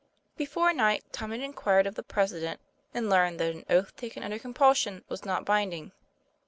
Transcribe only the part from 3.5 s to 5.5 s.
an oath taken under compulsion was not